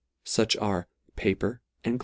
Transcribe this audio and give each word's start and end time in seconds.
Such 0.23 0.57
are 0.57 0.87
paper 1.15 1.61
and 1.83 1.99
glafs. 1.99 1.99